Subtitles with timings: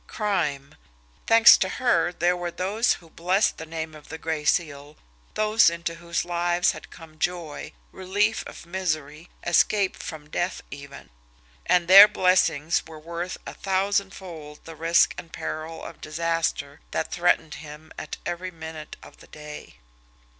[0.07, 0.73] Crime!
[1.27, 4.97] Thanks to her, there were those who blessed the name of the Gray Seal,
[5.35, 11.11] those into whose lives had come joy, relief from misery, escape from death even
[11.67, 17.53] and their blessings were worth a thousandfold the risk and peril of disaster that threatened
[17.61, 19.75] him at every minute of the day.